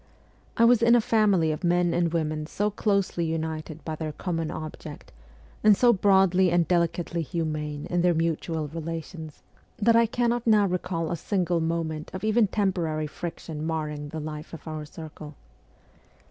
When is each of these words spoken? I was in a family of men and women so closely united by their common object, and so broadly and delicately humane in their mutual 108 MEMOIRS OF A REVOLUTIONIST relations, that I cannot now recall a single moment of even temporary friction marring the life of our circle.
I 0.57 0.65
was 0.65 0.81
in 0.81 0.95
a 0.95 0.99
family 0.99 1.51
of 1.51 1.63
men 1.63 1.93
and 1.93 2.11
women 2.11 2.47
so 2.47 2.71
closely 2.71 3.23
united 3.23 3.85
by 3.85 3.93
their 3.95 4.11
common 4.11 4.49
object, 4.49 5.11
and 5.63 5.77
so 5.77 5.93
broadly 5.93 6.49
and 6.49 6.67
delicately 6.67 7.21
humane 7.21 7.85
in 7.85 8.01
their 8.01 8.15
mutual 8.15 8.61
108 8.61 8.83
MEMOIRS 8.95 9.13
OF 9.13 9.19
A 9.19 9.23
REVOLUTIONIST 9.25 9.43
relations, 9.77 9.83
that 9.83 9.95
I 9.95 10.05
cannot 10.07 10.47
now 10.47 10.65
recall 10.65 11.11
a 11.11 11.15
single 11.15 11.59
moment 11.59 12.09
of 12.15 12.23
even 12.23 12.47
temporary 12.47 13.05
friction 13.05 13.63
marring 13.63 14.09
the 14.09 14.19
life 14.19 14.55
of 14.55 14.67
our 14.67 14.85
circle. 14.85 15.35